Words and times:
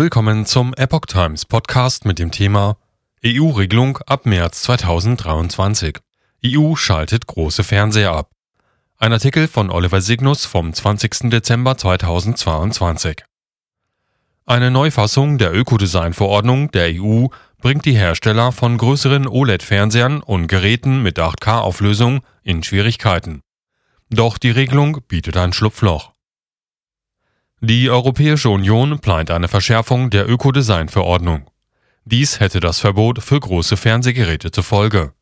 Willkommen 0.00 0.46
zum 0.46 0.74
Epoch 0.74 1.06
Times 1.06 1.44
Podcast 1.44 2.04
mit 2.04 2.20
dem 2.20 2.30
Thema 2.30 2.76
EU-Regelung 3.26 3.98
ab 4.06 4.26
März 4.26 4.62
2023. 4.62 5.98
EU 6.46 6.76
schaltet 6.76 7.26
große 7.26 7.64
Fernseher 7.64 8.12
ab. 8.12 8.30
Ein 8.98 9.12
Artikel 9.12 9.48
von 9.48 9.72
Oliver 9.72 10.00
Signus 10.00 10.46
vom 10.46 10.72
20. 10.72 11.30
Dezember 11.30 11.76
2022. 11.76 13.24
Eine 14.46 14.70
Neufassung 14.70 15.36
der 15.36 15.52
Ökodesign-Verordnung 15.52 16.70
der 16.70 16.92
EU 16.94 17.26
bringt 17.60 17.84
die 17.84 17.96
Hersteller 17.96 18.52
von 18.52 18.78
größeren 18.78 19.26
OLED-Fernsehern 19.26 20.22
und 20.22 20.46
Geräten 20.46 21.02
mit 21.02 21.18
8K-Auflösung 21.18 22.20
in 22.44 22.62
Schwierigkeiten. 22.62 23.40
Doch 24.10 24.38
die 24.38 24.52
Regelung 24.52 24.98
bietet 25.08 25.36
ein 25.36 25.52
Schlupfloch. 25.52 26.12
Die 27.60 27.90
Europäische 27.90 28.50
Union 28.50 29.00
plant 29.00 29.32
eine 29.32 29.48
Verschärfung 29.48 30.10
der 30.10 30.28
Ökodesign-Verordnung. 30.28 31.50
Dies 32.04 32.38
hätte 32.38 32.60
das 32.60 32.78
Verbot 32.78 33.20
für 33.20 33.40
große 33.40 33.76
Fernsehgeräte 33.76 34.52
zur 34.52 34.62
Folge. 34.62 35.12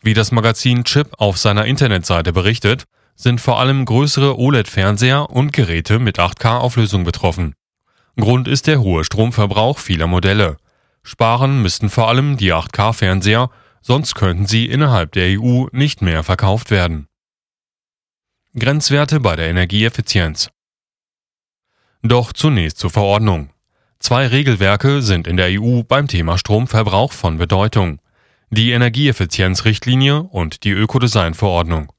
Wie 0.00 0.14
das 0.14 0.32
Magazin 0.32 0.84
Chip 0.84 1.12
auf 1.18 1.36
seiner 1.36 1.66
Internetseite 1.66 2.32
berichtet, 2.32 2.84
sind 3.16 3.38
vor 3.38 3.60
allem 3.60 3.84
größere 3.84 4.38
OLED-Fernseher 4.38 5.28
und 5.28 5.52
Geräte 5.52 5.98
mit 5.98 6.18
8K-Auflösung 6.18 7.04
betroffen. 7.04 7.54
Grund 8.16 8.48
ist 8.48 8.66
der 8.66 8.80
hohe 8.80 9.04
Stromverbrauch 9.04 9.78
vieler 9.78 10.06
Modelle. 10.06 10.56
Sparen 11.02 11.60
müssten 11.60 11.90
vor 11.90 12.08
allem 12.08 12.38
die 12.38 12.54
8K-Fernseher, 12.54 13.50
sonst 13.82 14.14
könnten 14.14 14.46
sie 14.46 14.64
innerhalb 14.64 15.12
der 15.12 15.38
EU 15.38 15.66
nicht 15.70 16.00
mehr 16.00 16.22
verkauft 16.22 16.70
werden. 16.70 17.08
Grenzwerte 18.58 19.20
bei 19.20 19.36
der 19.36 19.50
Energieeffizienz. 19.50 20.48
Doch 22.06 22.34
zunächst 22.34 22.78
zur 22.78 22.90
Verordnung. 22.90 23.48
Zwei 23.98 24.26
Regelwerke 24.26 25.00
sind 25.00 25.26
in 25.26 25.38
der 25.38 25.58
EU 25.58 25.82
beim 25.84 26.06
Thema 26.06 26.36
Stromverbrauch 26.36 27.12
von 27.12 27.38
Bedeutung. 27.38 27.98
Die 28.50 28.72
Energieeffizienzrichtlinie 28.72 30.22
und 30.22 30.64
die 30.64 30.72
Ökodesign-Verordnung. 30.72 31.90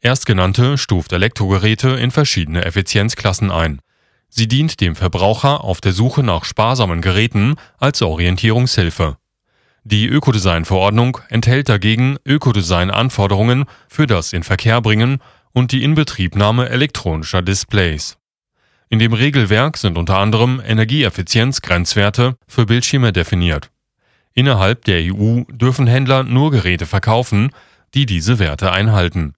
Erstgenannte 0.00 0.76
stuft 0.76 1.12
Elektrogeräte 1.12 1.90
in 1.90 2.10
verschiedene 2.10 2.64
Effizienzklassen 2.64 3.52
ein. 3.52 3.78
Sie 4.28 4.48
dient 4.48 4.80
dem 4.80 4.96
Verbraucher 4.96 5.62
auf 5.62 5.80
der 5.80 5.92
Suche 5.92 6.24
nach 6.24 6.44
sparsamen 6.44 7.00
Geräten 7.00 7.54
als 7.78 8.02
Orientierungshilfe. 8.02 9.18
Die 9.84 10.08
Ökodesign-Verordnung 10.08 11.18
enthält 11.28 11.68
dagegen 11.68 12.16
Ökodesign-Anforderungen 12.26 13.66
für 13.86 14.08
das 14.08 14.32
Inverkehrbringen 14.32 15.18
und 15.52 15.70
die 15.70 15.84
Inbetriebnahme 15.84 16.68
elektronischer 16.70 17.40
Displays. 17.40 18.17
In 18.88 18.98
dem 18.98 19.12
Regelwerk 19.12 19.76
sind 19.76 19.98
unter 19.98 20.18
anderem 20.18 20.62
Energieeffizienzgrenzwerte 20.64 22.36
für 22.46 22.66
Bildschirme 22.66 23.12
definiert. 23.12 23.70
Innerhalb 24.32 24.84
der 24.84 25.00
EU 25.12 25.42
dürfen 25.50 25.86
Händler 25.86 26.22
nur 26.22 26.50
Geräte 26.50 26.86
verkaufen, 26.86 27.50
die 27.94 28.06
diese 28.06 28.38
Werte 28.38 28.72
einhalten. 28.72 29.34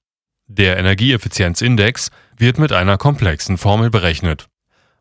Der 0.46 0.76
Energieeffizienzindex 0.76 2.10
wird 2.36 2.58
mit 2.58 2.72
einer 2.72 2.98
komplexen 2.98 3.56
Formel 3.56 3.90
berechnet. 3.90 4.46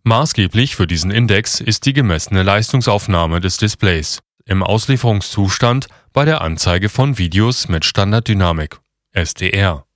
Maßgeblich 0.04 0.76
für 0.76 0.88
diesen 0.88 1.12
Index 1.12 1.60
ist 1.60 1.86
die 1.86 1.94
gemessene 1.94 2.44
Leistungsaufnahme 2.44 3.42
des 3.42 3.58
Displays 3.58 4.20
im 4.46 4.64
Auslieferungszustand 4.64 5.88
bei 6.12 6.26
der 6.26 6.42
Anzeige 6.42 6.90
von 6.90 7.18
Videos 7.18 7.68
mit 7.68 7.86
Standarddynamik 7.86 8.80
SDR. 9.12 9.89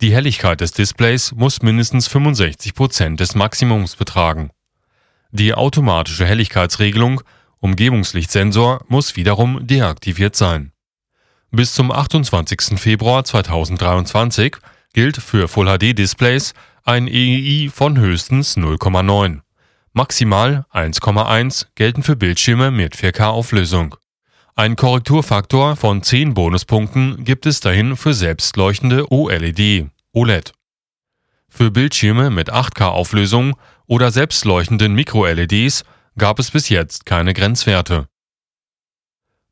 Die 0.00 0.14
Helligkeit 0.14 0.62
des 0.62 0.72
Displays 0.72 1.32
muss 1.32 1.60
mindestens 1.60 2.08
65 2.08 2.74
Prozent 2.74 3.20
des 3.20 3.34
Maximums 3.34 3.96
betragen. 3.96 4.50
Die 5.30 5.52
automatische 5.52 6.24
Helligkeitsregelung 6.24 7.20
Umgebungslichtsensor 7.58 8.82
muss 8.88 9.16
wiederum 9.16 9.66
deaktiviert 9.66 10.36
sein. 10.36 10.72
Bis 11.50 11.74
zum 11.74 11.92
28. 11.92 12.80
Februar 12.80 13.24
2023 13.24 14.56
gilt 14.94 15.18
für 15.18 15.48
Full-HD-Displays 15.48 16.54
ein 16.84 17.06
EEI 17.06 17.68
von 17.68 17.98
höchstens 17.98 18.56
0,9. 18.56 19.40
Maximal 19.92 20.64
1,1 20.72 21.66
gelten 21.74 22.02
für 22.02 22.16
Bildschirme 22.16 22.70
mit 22.70 22.96
4K-Auflösung. 22.96 23.96
Ein 24.60 24.76
Korrekturfaktor 24.76 25.74
von 25.74 26.02
10 26.02 26.34
Bonuspunkten 26.34 27.24
gibt 27.24 27.46
es 27.46 27.60
dahin 27.60 27.96
für 27.96 28.12
selbstleuchtende 28.12 29.10
OLED 29.10 29.86
(OLED). 30.12 30.52
Für 31.48 31.70
Bildschirme 31.70 32.28
mit 32.28 32.52
8K-Auflösung 32.52 33.56
oder 33.86 34.10
selbstleuchtenden 34.10 34.92
Micro-LEDs 34.94 35.84
gab 36.18 36.38
es 36.38 36.50
bis 36.50 36.68
jetzt 36.68 37.06
keine 37.06 37.32
Grenzwerte. 37.32 38.06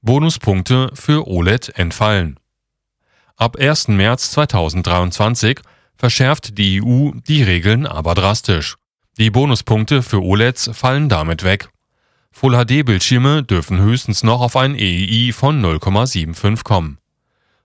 Bonuspunkte 0.02 0.91
für 0.92 1.26
OLED 1.26 1.70
entfallen. 1.78 2.38
Ab 3.34 3.56
1. 3.56 3.88
März 3.88 4.32
2023 4.32 5.60
verschärft 5.97 6.58
die 6.58 6.82
EU 6.82 7.12
die 7.26 7.42
Regeln 7.42 7.86
aber 7.86 8.14
drastisch. 8.14 8.76
Die 9.16 9.30
Bonuspunkte 9.30 10.02
für 10.02 10.22
OLEDs 10.22 10.68
fallen 10.74 11.08
damit 11.08 11.44
weg 11.44 11.70
Full-HD-Bildschirme 12.38 13.43
dürfen 13.43 13.81
höchstens 13.81 14.22
noch 14.22 14.41
auf 14.41 14.54
ein 14.54 14.76
EEI 14.78 15.32
von 15.32 15.60
0,75 15.60 16.62
kommen. 16.62 16.99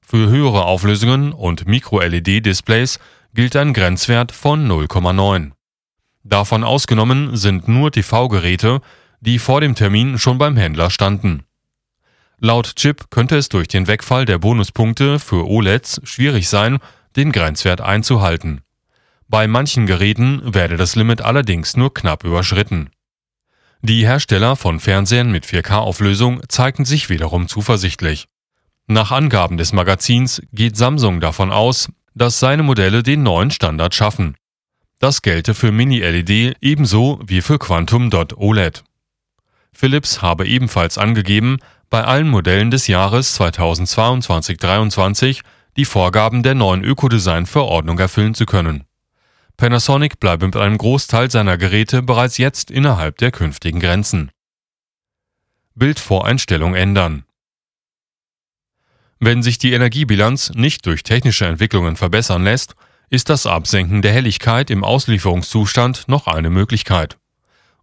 Für 0.01 0.29
höhere 0.29 0.65
Auflösungen 0.65 1.31
und 1.31 1.67
Micro-LED-Displays 1.67 2.97
gilt 3.35 3.55
ein 3.55 3.73
Grenzwert 3.73 4.31
von 4.31 4.67
0,9. 4.67 5.51
Davon 6.23 6.63
ausgenommen 6.63 7.37
sind 7.37 7.67
nur 7.67 7.91
TV-Geräte, 7.91 8.81
die 9.21 9.37
vor 9.37 9.61
dem 9.61 9.75
Termin 9.75 10.17
schon 10.17 10.39
beim 10.39 10.57
Händler 10.57 10.89
standen. 10.89 11.43
Laut 12.39 12.75
Chip 12.75 13.11
könnte 13.11 13.37
es 13.37 13.49
durch 13.49 13.67
den 13.67 13.85
Wegfall 13.85 14.25
der 14.25 14.39
Bonuspunkte 14.39 15.19
für 15.19 15.47
OLEDs 15.47 16.01
schwierig 16.03 16.49
sein, 16.49 16.79
den 17.15 17.31
Grenzwert 17.31 17.81
einzuhalten. 17.81 18.61
Bei 19.27 19.45
manchen 19.45 19.85
Geräten 19.85 20.41
werde 20.51 20.77
das 20.77 20.95
Limit 20.95 21.21
allerdings 21.21 21.77
nur 21.77 21.93
knapp 21.93 22.23
überschritten 22.23 22.89
die 23.85 24.05
Hersteller 24.05 24.55
von 24.55 24.79
Fernsehern 24.79 25.29
mit 25.29 25.45
4K-Auflösung 25.45 26.41
zeigten 26.47 26.85
sich 26.85 27.09
wiederum 27.09 27.49
zuversichtlich. 27.49 28.29
Nach 28.87 29.11
Angaben 29.11 29.57
des 29.57 29.73
Magazins 29.73 30.41
geht 30.53 30.77
Samsung 30.77 31.19
davon 31.19 31.51
aus, 31.51 31.89
dass 32.15 32.39
seine 32.39 32.63
Modelle 32.63 33.03
den 33.03 33.23
neuen 33.23 33.51
Standard 33.51 33.93
schaffen. 33.93 34.35
Das 34.99 35.21
gelte 35.21 35.53
für 35.53 35.73
Mini-LED 35.73 36.55
ebenso 36.61 37.19
wie 37.25 37.41
für 37.41 37.59
Quantum 37.59 38.09
Dot 38.09 38.37
OLED. 38.37 38.85
Philips 39.73 40.21
habe 40.21 40.47
ebenfalls 40.47 40.97
angegeben, 40.97 41.57
bei 41.89 42.05
allen 42.05 42.29
Modellen 42.29 42.71
des 42.71 42.87
Jahres 42.87 43.37
2022-23 43.37 45.41
die 45.75 45.85
Vorgaben 45.85 46.41
der 46.41 46.55
neuen 46.55 46.85
Ökodesign-Verordnung 46.85 47.99
erfüllen 47.99 48.33
zu 48.33 48.45
können 48.45 48.85
Panasonic 49.57 50.19
bleibe 50.19 50.45
mit 50.45 50.55
einem 50.55 50.77
Großteil 50.77 51.29
seiner 51.29 51.57
Geräte 51.57 52.01
bereits 52.01 52.37
jetzt 52.37 52.71
innerhalb 52.71 53.17
der 53.17 53.31
künftigen 53.31 53.79
Grenzen. 53.79 54.31
Bildvoreinstellung 55.75 56.75
ändern. 56.75 57.23
Wenn 59.19 59.41
sich 59.41 59.57
die 59.57 59.73
Energiebilanz 59.73 60.51
nicht 60.53 60.85
durch 60.85 61.03
technische 61.03 61.45
Entwicklungen 61.45 61.95
verbessern 61.95 62.43
lässt, 62.43 62.75
ist 63.09 63.29
das 63.29 63.45
Absenken 63.45 64.01
der 64.01 64.11
Helligkeit 64.11 64.69
im 64.69 64.83
Auslieferungszustand 64.83 66.07
noch 66.07 66.27
eine 66.27 66.49
Möglichkeit. 66.49 67.17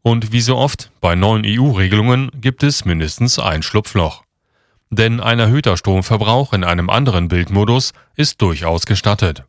Und 0.02 0.32
wie 0.32 0.40
so 0.40 0.56
oft 0.56 0.90
bei 1.00 1.14
neuen 1.14 1.44
EU-Regelungen 1.46 2.30
gibt 2.34 2.62
es 2.62 2.84
mindestens 2.84 3.38
ein 3.38 3.62
Schlupfloch. 3.62 4.24
Denn 4.90 5.20
ein 5.20 5.38
erhöhter 5.38 5.76
Stromverbrauch 5.76 6.52
in 6.52 6.64
einem 6.64 6.90
anderen 6.90 7.28
Bildmodus 7.28 7.92
ist 8.16 8.42
durchaus 8.42 8.86
gestattet. 8.86 9.44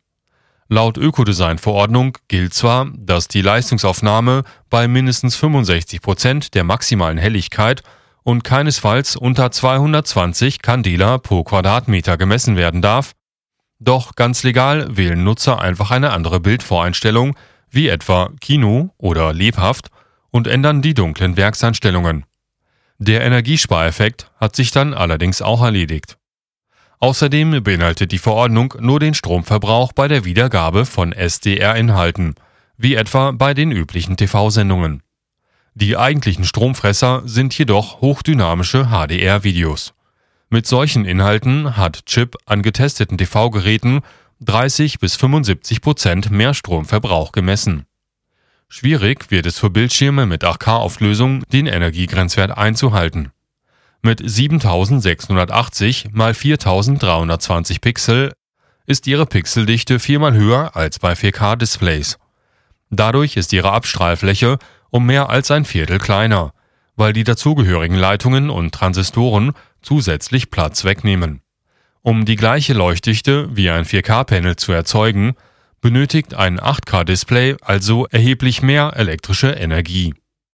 Laut 0.72 0.96
Ökodesign-Verordnung 0.96 2.16
gilt 2.28 2.54
zwar, 2.54 2.90
dass 2.96 3.28
die 3.28 3.42
Leistungsaufnahme 3.42 4.42
bei 4.70 4.88
mindestens 4.88 5.36
65 5.36 6.00
Prozent 6.00 6.54
der 6.54 6.64
maximalen 6.64 7.18
Helligkeit 7.18 7.82
und 8.22 8.42
keinesfalls 8.42 9.14
unter 9.16 9.50
220 9.50 10.62
Candela 10.62 11.18
pro 11.18 11.44
Quadratmeter 11.44 12.16
gemessen 12.16 12.56
werden 12.56 12.80
darf, 12.80 13.12
doch 13.80 14.14
ganz 14.16 14.44
legal 14.44 14.96
wählen 14.96 15.22
Nutzer 15.22 15.60
einfach 15.60 15.90
eine 15.90 16.10
andere 16.10 16.40
Bildvoreinstellung, 16.40 17.36
wie 17.68 17.88
etwa 17.88 18.30
Kino 18.40 18.94
oder 18.96 19.34
lebhaft, 19.34 19.90
und 20.30 20.46
ändern 20.46 20.80
die 20.80 20.94
dunklen 20.94 21.36
Werkseinstellungen. 21.36 22.24
Der 22.96 23.20
Energiespareffekt 23.24 24.30
hat 24.38 24.56
sich 24.56 24.70
dann 24.70 24.94
allerdings 24.94 25.42
auch 25.42 25.62
erledigt 25.62 26.16
Außerdem 27.02 27.64
beinhaltet 27.64 28.12
die 28.12 28.18
Verordnung 28.18 28.74
nur 28.78 29.00
den 29.00 29.14
Stromverbrauch 29.14 29.92
bei 29.92 30.06
der 30.06 30.24
Wiedergabe 30.24 30.86
von 30.86 31.12
SDR-Inhalten, 31.12 32.36
wie 32.76 32.94
etwa 32.94 33.32
bei 33.32 33.54
den 33.54 33.72
üblichen 33.72 34.16
TV-Sendungen. 34.16 35.02
Die 35.74 35.96
eigentlichen 35.96 36.44
Stromfresser 36.44 37.22
sind 37.24 37.58
jedoch 37.58 38.00
hochdynamische 38.02 38.86
HDR-Videos. 38.90 39.94
Mit 40.48 40.68
solchen 40.68 41.04
Inhalten 41.04 41.76
hat 41.76 42.06
Chip 42.06 42.36
an 42.46 42.62
getesteten 42.62 43.18
TV-Geräten 43.18 44.02
30 44.38 45.00
bis 45.00 45.16
75 45.16 45.80
Prozent 45.80 46.30
mehr 46.30 46.54
Stromverbrauch 46.54 47.32
gemessen. 47.32 47.84
Schwierig 48.68 49.32
wird 49.32 49.46
es 49.46 49.58
für 49.58 49.70
Bildschirme 49.70 50.26
mit 50.26 50.44
8K-Auflösung, 50.44 51.42
den 51.52 51.66
Energiegrenzwert 51.66 52.56
einzuhalten. 52.56 53.32
Mit 54.04 54.20
7680 54.20 56.06
x 56.06 56.12
4320 56.12 57.80
Pixel 57.80 58.32
ist 58.84 59.06
ihre 59.06 59.26
Pixeldichte 59.26 60.00
viermal 60.00 60.34
höher 60.34 60.74
als 60.74 60.98
bei 60.98 61.12
4K-Displays. 61.12 62.18
Dadurch 62.90 63.36
ist 63.36 63.52
ihre 63.52 63.70
Abstrahlfläche 63.70 64.58
um 64.90 65.06
mehr 65.06 65.30
als 65.30 65.52
ein 65.52 65.64
Viertel 65.64 66.00
kleiner, 66.00 66.52
weil 66.96 67.12
die 67.12 67.22
dazugehörigen 67.22 67.96
Leitungen 67.96 68.50
und 68.50 68.74
Transistoren 68.74 69.52
zusätzlich 69.82 70.50
Platz 70.50 70.84
wegnehmen. 70.84 71.40
Um 72.00 72.24
die 72.24 72.36
gleiche 72.36 72.72
Leuchtdichte 72.72 73.54
wie 73.56 73.70
ein 73.70 73.84
4K-Panel 73.84 74.56
zu 74.56 74.72
erzeugen, 74.72 75.34
benötigt 75.80 76.34
ein 76.34 76.58
8K-Display 76.58 77.54
also 77.60 78.08
erheblich 78.08 78.62
mehr 78.62 78.94
elektrische 78.96 79.50
Energie 79.52 80.14